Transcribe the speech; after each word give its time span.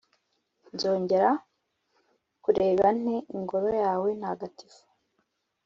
nzongera 0.73 1.29
kureba 2.43 2.85
nte 2.99 3.15
ingoro 3.35 3.69
yawe 3.83 4.09
ntagatifu?’ 4.19 4.81